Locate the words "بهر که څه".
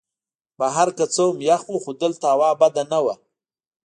0.59-1.23